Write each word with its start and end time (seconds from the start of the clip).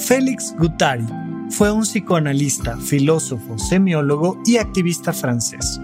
Félix 0.00 0.54
Guattari 0.58 1.04
fue 1.50 1.70
un 1.70 1.82
psicoanalista, 1.82 2.76
filósofo, 2.78 3.58
semiólogo 3.58 4.40
y 4.46 4.56
activista 4.56 5.12
francés. 5.12 5.80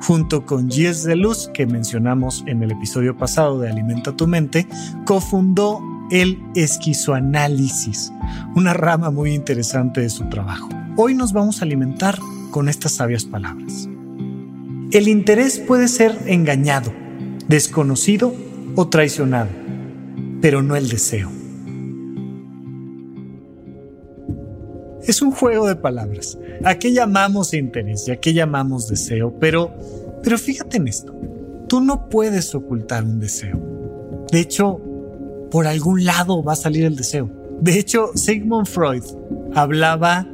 Junto 0.00 0.46
con 0.46 0.70
Gilles 0.70 1.04
Deleuze, 1.04 1.52
que 1.52 1.66
mencionamos 1.66 2.42
en 2.46 2.62
el 2.62 2.72
episodio 2.72 3.16
pasado 3.16 3.60
de 3.60 3.68
Alimenta 3.68 4.12
tu 4.12 4.26
mente, 4.26 4.66
cofundó 5.04 5.80
el 6.10 6.42
esquizoanálisis, 6.54 8.12
una 8.56 8.72
rama 8.72 9.10
muy 9.10 9.34
interesante 9.34 10.00
de 10.00 10.10
su 10.10 10.28
trabajo. 10.28 10.68
Hoy 10.96 11.14
nos 11.14 11.32
vamos 11.32 11.60
a 11.60 11.64
alimentar 11.64 12.18
con 12.50 12.68
estas 12.68 12.92
sabias 12.92 13.24
palabras. 13.24 13.88
El 14.90 15.06
interés 15.06 15.58
puede 15.58 15.86
ser 15.86 16.18
engañado, 16.26 16.92
desconocido 17.46 18.34
o 18.74 18.88
traicionado, 18.88 19.50
pero 20.40 20.62
no 20.62 20.74
el 20.74 20.88
deseo. 20.88 21.39
Es 25.10 25.22
un 25.22 25.32
juego 25.32 25.66
de 25.66 25.74
palabras. 25.74 26.38
¿A 26.64 26.76
qué 26.76 26.92
llamamos 26.92 27.52
interés 27.52 28.06
y 28.06 28.12
a 28.12 28.20
qué 28.20 28.32
llamamos 28.32 28.86
deseo? 28.86 29.34
Pero, 29.40 29.74
pero 30.22 30.38
fíjate 30.38 30.76
en 30.76 30.86
esto. 30.86 31.12
Tú 31.66 31.80
no 31.80 32.08
puedes 32.08 32.54
ocultar 32.54 33.02
un 33.02 33.18
deseo. 33.18 33.58
De 34.30 34.38
hecho, 34.38 34.80
por 35.50 35.66
algún 35.66 36.04
lado 36.04 36.44
va 36.44 36.52
a 36.52 36.56
salir 36.56 36.84
el 36.84 36.94
deseo. 36.94 37.28
De 37.60 37.76
hecho, 37.76 38.12
Sigmund 38.14 38.68
Freud 38.68 39.02
hablaba 39.52 40.28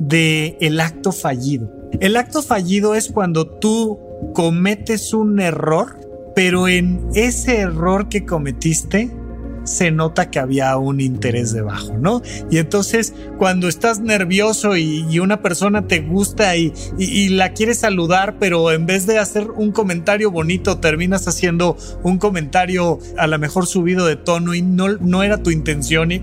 de 0.00 0.58
el 0.60 0.80
acto 0.80 1.12
fallido. 1.12 1.70
El 2.00 2.16
acto 2.16 2.42
fallido 2.42 2.96
es 2.96 3.12
cuando 3.12 3.46
tú 3.46 4.00
cometes 4.34 5.14
un 5.14 5.38
error, 5.38 6.00
pero 6.34 6.66
en 6.66 7.10
ese 7.14 7.58
error 7.58 8.08
que 8.08 8.26
cometiste 8.26 9.16
se 9.66 9.90
nota 9.90 10.30
que 10.30 10.38
había 10.38 10.76
un 10.76 11.00
interés 11.00 11.52
debajo, 11.52 11.94
¿no? 11.98 12.22
Y 12.50 12.58
entonces 12.58 13.14
cuando 13.38 13.68
estás 13.68 14.00
nervioso 14.00 14.76
y, 14.76 15.16
una 15.16 15.40
persona 15.40 15.88
te 15.88 16.00
gusta 16.00 16.56
y, 16.56 16.72
y, 16.98 17.30
la 17.30 17.52
quieres 17.52 17.78
saludar, 17.78 18.36
pero 18.38 18.70
en 18.70 18.84
vez 18.86 19.06
de 19.06 19.18
hacer 19.18 19.50
un 19.50 19.72
comentario 19.72 20.30
bonito, 20.30 20.78
terminas 20.78 21.26
haciendo 21.26 21.76
un 22.02 22.18
comentario 22.18 22.98
a 23.16 23.26
lo 23.26 23.38
mejor 23.38 23.66
subido 23.66 24.06
de 24.06 24.16
tono 24.16 24.54
y 24.54 24.62
no, 24.62 24.88
no 24.98 25.22
era 25.22 25.42
tu 25.42 25.50
intención 25.50 26.12
y, 26.12 26.22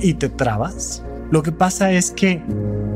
y 0.00 0.14
te 0.14 0.28
trabas. 0.28 1.02
Lo 1.30 1.42
que 1.42 1.52
pasa 1.52 1.92
es 1.92 2.10
que 2.10 2.42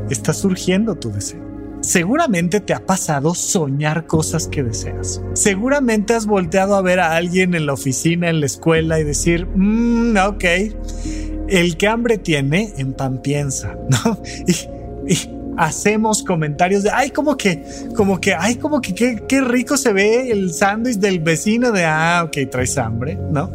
está 0.09 0.33
surgiendo 0.33 0.95
tu 0.95 1.11
deseo. 1.11 1.56
Seguramente 1.87 2.59
te 2.59 2.73
ha 2.73 2.85
pasado 2.85 3.33
soñar 3.33 4.07
cosas 4.07 4.49
que 4.49 4.61
deseas. 4.61 5.21
Seguramente 5.31 6.13
has 6.13 6.25
volteado 6.25 6.75
a 6.75 6.81
ver 6.81 6.99
a 6.99 7.15
alguien 7.15 7.55
en 7.55 7.65
la 7.65 7.71
oficina, 7.71 8.29
en 8.29 8.41
la 8.41 8.45
escuela 8.45 8.99
y 8.99 9.05
decir, 9.05 9.47
mmm, 9.55 10.17
ok, 10.17 10.43
el 11.47 11.77
que 11.77 11.87
hambre 11.87 12.17
tiene, 12.17 12.73
en 12.75 12.91
pan 12.91 13.21
piensa, 13.21 13.77
¿no? 13.89 14.21
Y, 15.07 15.37
hacemos 15.55 16.23
comentarios 16.23 16.83
de, 16.83 16.91
ay, 16.91 17.09
como 17.11 17.37
que, 17.37 17.63
como 17.95 18.19
que, 18.19 18.33
ay, 18.33 18.55
como 18.55 18.81
que 18.81 18.93
qué, 18.93 19.41
rico 19.41 19.77
se 19.77 19.93
ve 19.93 20.29
el 20.29 20.53
sándwich 20.53 20.97
del 20.97 21.21
vecino 21.21 21.71
de, 21.71 21.85
ah, 21.85 22.23
ok, 22.25 22.51
traes 22.51 22.77
hambre, 22.77 23.17
¿no? 23.31 23.49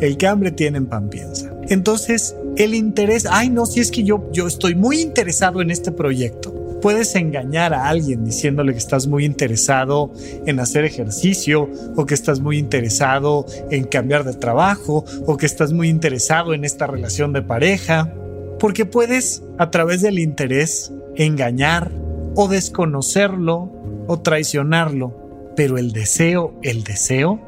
El 0.00 0.16
que 0.16 0.26
hambre 0.28 0.52
tiene 0.52 0.78
en 0.78 0.86
pan 0.86 1.08
piensa. 1.10 1.52
Entonces, 1.68 2.36
el 2.56 2.72
interés, 2.72 3.26
ay, 3.28 3.50
no, 3.50 3.66
si 3.66 3.80
es 3.80 3.90
que 3.90 4.04
yo, 4.04 4.30
yo 4.32 4.46
estoy 4.46 4.76
muy 4.76 5.00
interesado 5.00 5.60
en 5.60 5.72
este 5.72 5.90
proyecto 5.90 6.53
puedes 6.84 7.14
engañar 7.14 7.72
a 7.72 7.88
alguien 7.88 8.26
diciéndole 8.26 8.72
que 8.72 8.78
estás 8.78 9.06
muy 9.06 9.24
interesado 9.24 10.12
en 10.44 10.60
hacer 10.60 10.84
ejercicio 10.84 11.70
o 11.96 12.04
que 12.04 12.12
estás 12.12 12.40
muy 12.40 12.58
interesado 12.58 13.46
en 13.70 13.84
cambiar 13.84 14.22
de 14.24 14.34
trabajo 14.34 15.02
o 15.24 15.38
que 15.38 15.46
estás 15.46 15.72
muy 15.72 15.88
interesado 15.88 16.52
en 16.52 16.62
esta 16.62 16.86
relación 16.86 17.32
de 17.32 17.40
pareja. 17.40 18.12
Porque 18.60 18.84
puedes, 18.84 19.42
a 19.56 19.70
través 19.70 20.02
del 20.02 20.18
interés, 20.18 20.92
engañar 21.16 21.90
o 22.34 22.48
desconocerlo 22.48 23.72
o 24.06 24.20
traicionarlo. 24.20 25.52
Pero 25.56 25.78
el 25.78 25.90
deseo, 25.90 26.52
el 26.62 26.84
deseo, 26.84 27.40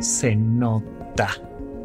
se 0.00 0.36
nota. 0.36 1.28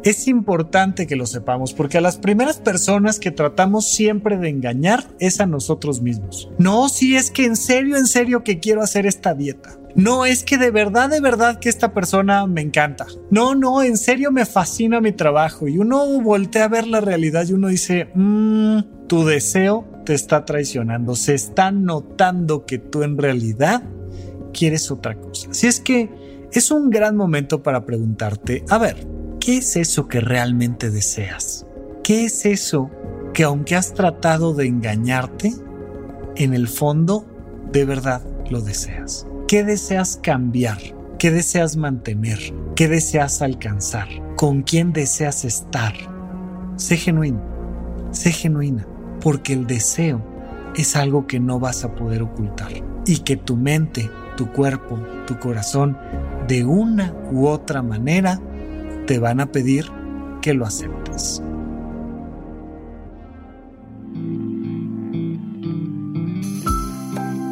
Es 0.02 0.28
importante 0.28 1.06
que 1.06 1.16
lo 1.16 1.26
sepamos 1.26 1.74
porque 1.74 1.98
a 1.98 2.00
las 2.00 2.16
primeras 2.16 2.58
personas 2.58 3.20
que 3.20 3.30
tratamos 3.30 3.90
siempre 3.90 4.38
de 4.38 4.48
engañar 4.48 5.04
es 5.18 5.40
a 5.40 5.46
nosotros 5.46 6.00
mismos. 6.00 6.50
No, 6.58 6.88
si 6.88 7.16
es 7.16 7.30
que 7.30 7.44
en 7.44 7.56
serio, 7.56 7.96
en 7.96 8.06
serio 8.06 8.42
que 8.42 8.60
quiero 8.60 8.82
hacer 8.82 9.06
esta 9.06 9.34
dieta. 9.34 9.76
No, 9.94 10.24
es 10.24 10.44
que 10.44 10.56
de 10.56 10.70
verdad, 10.70 11.10
de 11.10 11.20
verdad 11.20 11.58
que 11.58 11.68
esta 11.68 11.92
persona 11.92 12.46
me 12.46 12.62
encanta. 12.62 13.06
No, 13.30 13.54
no, 13.54 13.82
en 13.82 13.96
serio 13.96 14.30
me 14.30 14.46
fascina 14.46 15.00
mi 15.00 15.12
trabajo. 15.12 15.68
Y 15.68 15.78
uno 15.78 16.20
voltea 16.22 16.64
a 16.64 16.68
ver 16.68 16.86
la 16.86 17.00
realidad 17.00 17.46
y 17.46 17.52
uno 17.52 17.68
dice, 17.68 18.08
mmm, 18.14 19.06
tu 19.06 19.24
deseo 19.26 19.86
te 20.06 20.14
está 20.14 20.44
traicionando. 20.44 21.14
Se 21.14 21.34
está 21.34 21.72
notando 21.72 22.64
que 22.64 22.78
tú 22.78 23.02
en 23.02 23.18
realidad 23.18 23.82
quieres 24.52 24.90
otra 24.90 25.14
cosa. 25.16 25.48
Si 25.52 25.66
es 25.66 25.80
que 25.80 26.08
es 26.52 26.70
un 26.70 26.90
gran 26.90 27.16
momento 27.16 27.62
para 27.62 27.84
preguntarte, 27.84 28.64
a 28.68 28.78
ver, 28.78 29.06
¿Qué 29.40 29.56
es 29.56 29.76
eso 29.76 30.06
que 30.06 30.20
realmente 30.20 30.90
deseas? 30.90 31.64
¿Qué 32.04 32.26
es 32.26 32.44
eso 32.44 32.90
que 33.32 33.44
aunque 33.44 33.74
has 33.74 33.94
tratado 33.94 34.52
de 34.52 34.66
engañarte, 34.66 35.54
en 36.36 36.52
el 36.52 36.68
fondo 36.68 37.24
de 37.72 37.86
verdad 37.86 38.22
lo 38.50 38.60
deseas? 38.60 39.26
¿Qué 39.48 39.64
deseas 39.64 40.20
cambiar? 40.22 40.76
¿Qué 41.18 41.30
deseas 41.30 41.76
mantener? 41.76 42.38
¿Qué 42.76 42.86
deseas 42.86 43.40
alcanzar? 43.40 44.08
¿Con 44.36 44.62
quién 44.62 44.92
deseas 44.92 45.46
estar? 45.46 45.94
Sé 46.76 46.98
genuino, 46.98 47.40
sé 48.10 48.32
genuina, 48.32 48.86
porque 49.22 49.54
el 49.54 49.66
deseo 49.66 50.22
es 50.76 50.96
algo 50.96 51.26
que 51.26 51.40
no 51.40 51.58
vas 51.58 51.82
a 51.82 51.94
poder 51.94 52.22
ocultar 52.22 52.72
y 53.06 53.20
que 53.20 53.38
tu 53.38 53.56
mente, 53.56 54.10
tu 54.36 54.52
cuerpo, 54.52 54.98
tu 55.26 55.38
corazón, 55.38 55.96
de 56.46 56.62
una 56.62 57.14
u 57.32 57.46
otra 57.46 57.82
manera, 57.82 58.38
te 59.10 59.18
van 59.18 59.40
a 59.40 59.46
pedir 59.46 59.90
que 60.40 60.54
lo 60.54 60.64
aceptes. 60.64 61.42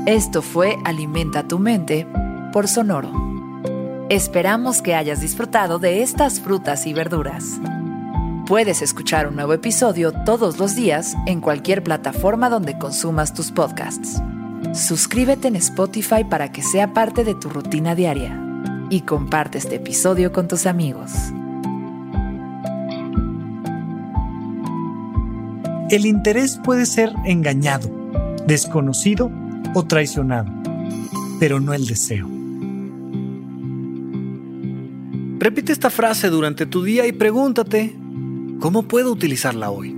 Esto 0.06 0.40
fue 0.40 0.76
Alimenta 0.84 1.48
tu 1.48 1.58
mente 1.58 2.06
por 2.52 2.68
Sonoro. 2.68 3.10
Esperamos 4.08 4.82
que 4.82 4.94
hayas 4.94 5.20
disfrutado 5.20 5.80
de 5.80 6.04
estas 6.04 6.38
frutas 6.38 6.86
y 6.86 6.92
verduras. 6.92 7.60
Puedes 8.46 8.80
escuchar 8.80 9.26
un 9.26 9.34
nuevo 9.34 9.52
episodio 9.52 10.12
todos 10.12 10.60
los 10.60 10.76
días 10.76 11.16
en 11.26 11.40
cualquier 11.40 11.82
plataforma 11.82 12.48
donde 12.50 12.78
consumas 12.78 13.34
tus 13.34 13.50
podcasts. 13.50 14.22
Suscríbete 14.74 15.48
en 15.48 15.56
Spotify 15.56 16.22
para 16.22 16.52
que 16.52 16.62
sea 16.62 16.94
parte 16.94 17.24
de 17.24 17.34
tu 17.34 17.48
rutina 17.48 17.96
diaria 17.96 18.40
y 18.90 19.00
comparte 19.00 19.58
este 19.58 19.74
episodio 19.74 20.32
con 20.32 20.46
tus 20.46 20.64
amigos. 20.64 21.32
El 25.90 26.04
interés 26.04 26.60
puede 26.62 26.84
ser 26.84 27.10
engañado, 27.24 27.90
desconocido 28.46 29.30
o 29.74 29.86
traicionado, 29.86 30.52
pero 31.40 31.60
no 31.60 31.72
el 31.72 31.86
deseo. 31.86 32.28
Repite 35.38 35.72
esta 35.72 35.88
frase 35.88 36.28
durante 36.28 36.66
tu 36.66 36.82
día 36.82 37.06
y 37.06 37.12
pregúntate, 37.12 37.96
¿cómo 38.60 38.82
puedo 38.82 39.10
utilizarla 39.10 39.70
hoy? 39.70 39.97